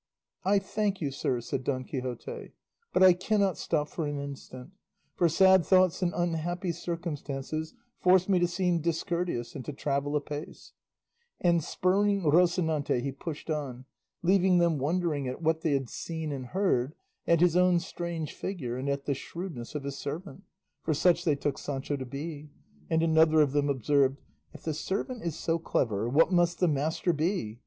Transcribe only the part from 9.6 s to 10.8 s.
to travel apace;"